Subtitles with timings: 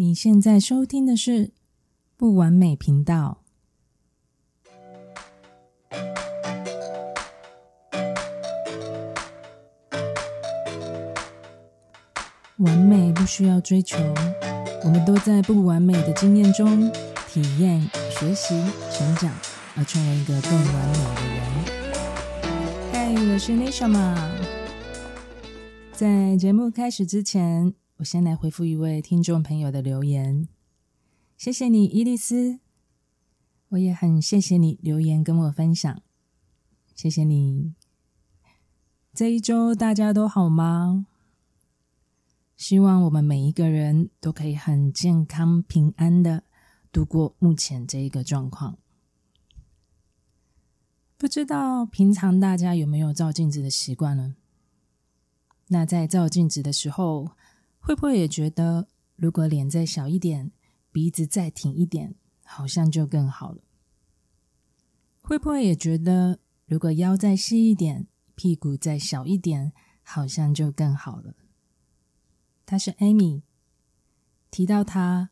[0.00, 1.50] 你现在收听的是
[2.16, 3.42] 不完美频道。
[12.56, 13.98] 完美不需要追求，
[14.84, 16.90] 我们都在不完美的经验中
[17.28, 17.78] 体验、
[18.10, 18.58] 学习、
[18.90, 19.30] 成长，
[19.76, 21.42] 而成为一个更完美的人。
[22.90, 24.16] 嗨，我是 nishama。
[25.92, 30.48] 在节目开始之前，我先来回复一位听众朋友的留言。
[31.36, 32.58] 谢谢你，伊丽丝。
[33.68, 36.00] 我也很谢谢你留言跟我分享。
[36.94, 37.74] 谢谢你。
[39.12, 41.06] 这一周大家都好吗？
[42.56, 46.44] 希望我们每一个人都可以很健康平安的
[46.90, 48.78] 度过目前这一个状况。
[51.18, 54.36] 不知道平常大家有没有照镜子的习惯呢？
[55.66, 57.32] 那在照镜子的时候，
[57.80, 60.52] 会不会也觉得如果脸再小一点，
[60.92, 63.62] 鼻子再挺一点，好像就更好了？
[65.22, 71.34] 会不会也觉得如果腰再细一点，屁股再小一点，好像就更好了？
[72.66, 73.42] 她是 Amy，
[74.50, 75.30] 提到她，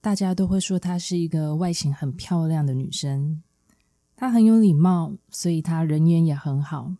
[0.00, 3.42] 大家都会说她是一个外形很漂亮的女生。
[4.16, 6.94] 她很有礼貌，所以她人缘也很好。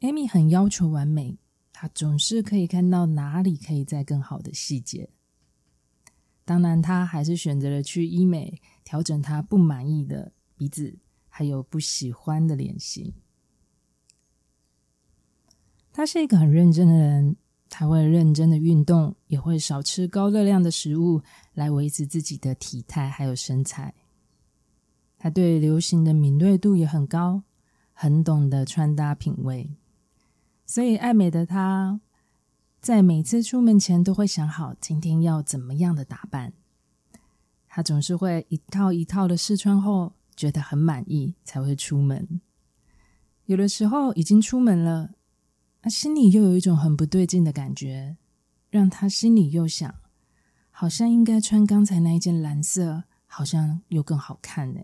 [0.00, 1.38] Amy 很要求完美，
[1.74, 5.10] 他总是可以看到哪里可以再更好的细节。
[6.46, 10.96] 当然，他还是选择了去医美调整他不满意的鼻子，
[11.28, 13.12] 还有不喜欢的脸型。
[15.92, 17.36] 他是一个很认真的人。
[17.76, 21.20] 他会认真的运动，也会少吃高热量的食物
[21.54, 23.92] 来维持自己的体态还有身材。
[25.18, 27.42] 他对流行的敏锐度也很高，
[27.92, 29.68] 很懂得穿搭品味。
[30.66, 32.00] 所以爱美的她，
[32.80, 36.52] 在每次出门前都会想好今天要怎么样的打扮。
[37.68, 42.40] 她总是会一套一套的试穿后，觉得很满意才会出门。
[43.46, 45.12] 有的时候已经出门了。
[45.82, 48.16] 他心里又有一种很不对劲的感觉，
[48.70, 49.94] 让他心里又想，
[50.70, 54.80] 好像应该穿刚才那一件蓝色，好像又更好看呢。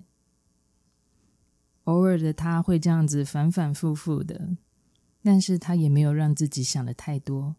[1.85, 4.59] 偶尔的他会这样子反反复复的，
[5.23, 7.57] 但是他也没有让自己想的太多。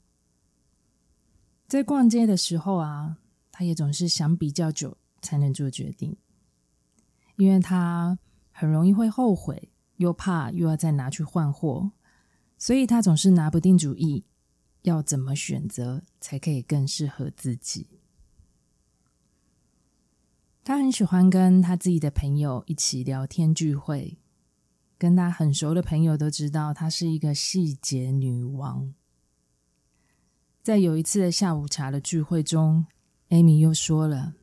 [1.67, 3.17] 在逛街的时候啊，
[3.51, 6.17] 他也总是想比较久才能做决定，
[7.37, 8.19] 因为他
[8.51, 11.91] 很容易会后悔，又怕又要再拿去换货。
[12.57, 14.25] 所以他总是拿不定主意，
[14.83, 17.87] 要怎么选择才可以更适合自己。
[20.63, 24.19] 他很喜欢跟他自己的朋友一起聊天聚会，
[25.01, 28.93] 跟他很熟的朋友都知道他是一个细节女王。
[30.61, 32.85] 在有一次的下午茶的聚会中
[33.29, 34.35] ，Amy 又说了：“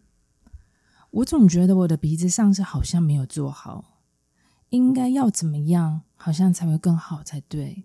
[1.22, 4.00] 我总觉得我的鼻子上次好像没有做好，
[4.70, 7.84] 应该要怎么样，好像才会更好才对。”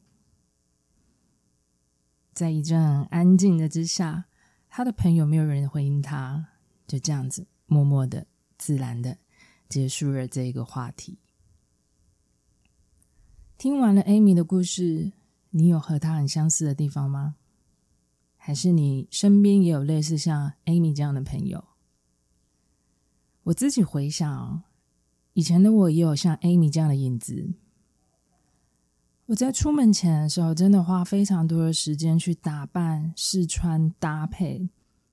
[2.33, 4.25] 在一阵安静的之下，
[4.67, 6.47] 他的朋友没有人回应他，
[6.87, 8.25] 就这样子默默的、
[8.57, 9.19] 自然的
[9.69, 11.19] 结束了这个话题。
[13.63, 15.13] 听完了 Amy 的故事，
[15.51, 17.35] 你有和她很相似的地方吗？
[18.35, 21.63] 还是你身边也有类似像 Amy 这样的朋友？
[23.43, 24.63] 我自己回想，
[25.31, 27.53] 以前的我也有像 Amy 这样的影子。
[29.27, 34.67] 我在出门前的时候，真的花非常多的时间去打扮、试穿、搭配。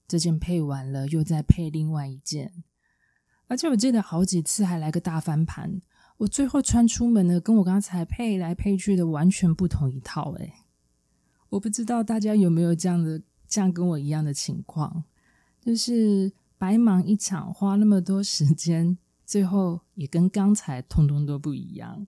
[0.08, 2.64] 这件配完了，又再配另外一件。
[3.46, 5.80] 而且我记得好几次还来个大翻盘，
[6.20, 10.32] 我最后穿出门的跟我刚才配来配去的完全不同一套。
[10.32, 10.52] 诶，
[11.48, 15.04] 我不知道大家有没有这样的、这样跟我一样的情况，
[15.62, 22.06] 就是白忙一场，花那么多时间，最后也跟刚才通通都不一样。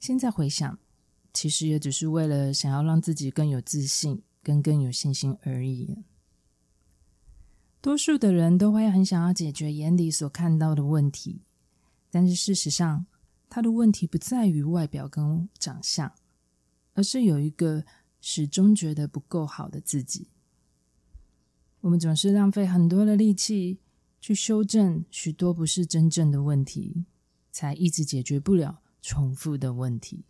[0.00, 0.80] 现在回想，
[1.32, 6.02] 其实也只是为了想要让自己更有自信、跟更有信心而已。
[7.80, 11.42] 多数的人都会很想要解决眼里所看到的问题，
[12.12, 13.06] 但是事实上，
[13.48, 16.14] 他的问题不在于外表跟长相，
[16.92, 17.84] 而是有一个
[18.20, 20.28] 始终觉得不够好的自己。
[21.80, 23.80] 我们总是浪费很多的力气
[24.20, 27.06] 去修正许多不是真正的问题，
[27.50, 28.80] 才一直解决不了。
[29.04, 30.26] 重复的问题，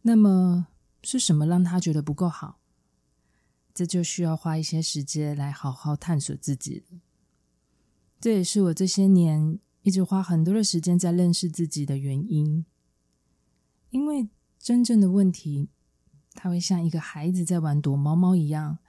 [0.00, 0.68] 那么
[1.02, 2.60] 是什么让他觉得不够好？
[3.74, 6.82] 这就需要花一些时间来好好探索自己。
[8.18, 9.58] 这也是我这些年
[9.88, 12.66] 一直花很多的时间在认识自己的原因。
[13.88, 15.70] 因为真正的问题，
[16.34, 18.80] 它会像一个孩子在玩躲猫猫一样，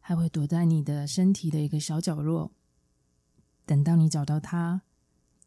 [0.00, 2.50] 还会躲在你的身体的一个小角落。
[3.64, 4.82] 等到你找到它，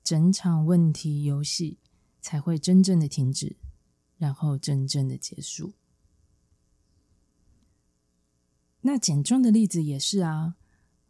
[0.02, 1.78] 整场问题游戏
[2.22, 3.58] 才会真正的停止，
[4.18, 5.74] 然后真正的结束。
[8.80, 10.56] 那减重的例子也是啊，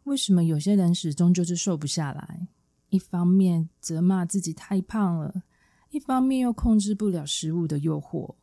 [0.02, 2.48] 为什么有些人始终就是瘦不下来？
[2.96, 5.42] 一方面责骂自己太胖了，
[5.90, 8.36] 一方面又控制不了食物的诱惑，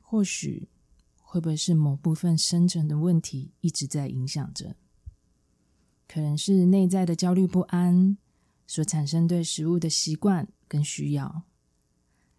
[0.00, 0.70] 或许。
[1.16, 4.76] 会不会是某部分深层的问题一直在影响着？
[6.06, 8.16] 可能是内在的焦虑不安
[8.68, 11.42] 所产生对食物的习惯跟需要。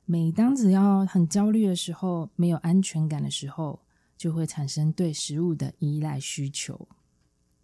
[0.05, 3.81] 每当只要很焦虑的时候，没有安全感的时候，
[4.15, 6.87] 就会产生对食物的依赖需求。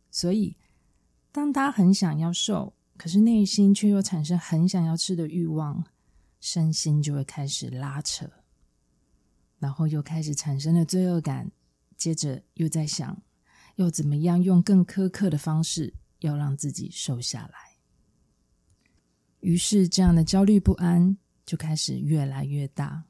[0.10, 0.58] 所以，
[1.32, 5.84] 当他很想要瘦，可是内心却又产生很想要吃的欲望，
[6.40, 8.30] 身心就会开始拉扯。
[9.58, 11.52] 然后又开始产生了罪恶感，
[11.98, 13.20] 接着又在想，
[13.78, 17.80] 要怎么样用更苛刻的方式，要让自己瘦下来。
[19.40, 23.06] 于是，这样的焦虑不安就开始越来越大，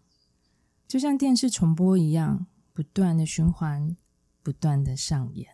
[0.87, 3.97] 就像电视重播一样，不断的循环，
[4.41, 5.49] 不断的上演。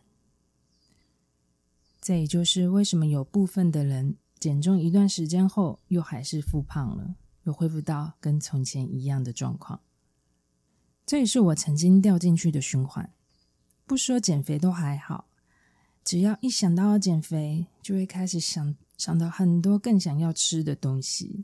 [1.99, 4.15] 这也就是为什么有部分的人
[4.47, 9.81] 减重一段时间后，又还是复胖了，又恢复到跟从前一样的状况。
[11.05, 13.11] 这也是我曾经掉进去的循环。
[13.85, 15.27] 不说减肥都还好，
[16.01, 21.43] 只要一想到要减肥，就会开始想想到很多更想要吃的东西。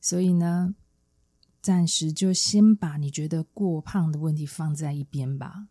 [0.00, 0.76] 所以呢，
[1.60, 5.66] 暂时就先把你觉得过胖的问题放在一边吧。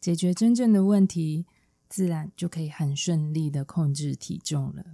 [0.00, 1.44] 解决真正的问题，
[1.88, 4.84] 自然就可以很顺利的控制体重了。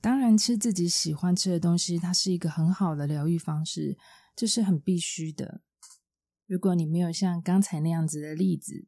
[0.00, 3.98] 当然，吃自己喜欢吃的东西，它是一个很好的疗愈方式。
[4.34, 5.60] 这是很必须的。
[6.46, 8.86] 如果你没有像刚才那样子的例子，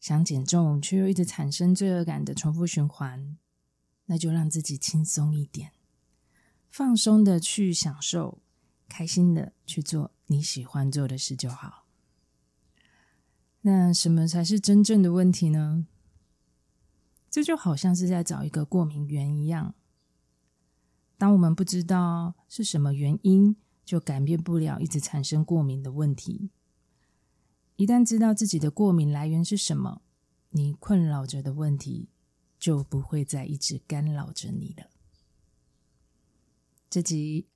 [0.00, 3.36] 想减重却又一直产生罪恶感的重复循环，
[4.06, 5.72] 那就让自己轻松一点，
[6.70, 8.40] 放松的去享受，
[8.88, 11.87] 开心的去做你喜欢做的事就好。
[13.62, 15.86] 那什么才是真正的问题呢？
[17.30, 19.74] 这就好像是在找一个过敏源一样。
[21.18, 26.50] 当我们不知道是什么原因，就改变不了一直产生过敏的问题。
[27.76, 30.02] 一旦知道自己的过敏来源是什么，
[30.50, 32.08] 你困扰着的问题
[32.58, 34.86] 就不会再一直干扰着你了。
[36.88, 37.48] 这集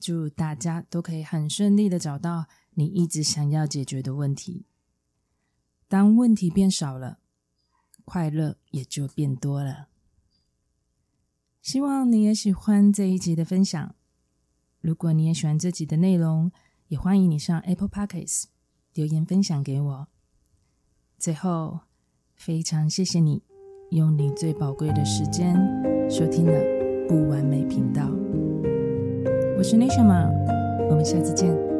[0.00, 4.66] 祝大家都可以很顺利的找到你一直想要解决的问题。
[5.92, 7.18] 当问题变少了，
[8.06, 9.88] 快乐也就变多了。
[11.60, 13.94] 希望你也喜欢这一集的分享。
[14.80, 16.50] 如果你也喜欢这集的内容，
[16.88, 18.44] 也欢迎你上 Apple Podcasts
[18.94, 20.08] 留言分享给我。
[21.18, 21.80] 最后，
[22.34, 23.42] 非常谢谢你
[23.90, 25.54] 用你最宝贵的时间
[26.10, 26.58] 收听了
[27.06, 28.08] 不完美频道。
[29.58, 30.26] 我是内夏玛，
[30.88, 31.71] 我们下次见。